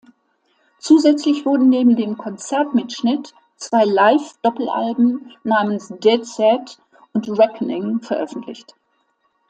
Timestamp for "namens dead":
5.43-6.25